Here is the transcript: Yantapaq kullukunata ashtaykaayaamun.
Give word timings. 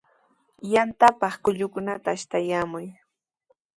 Yantapaq 0.73 1.33
kullukunata 1.43 2.07
ashtaykaayaamun. 2.15 2.85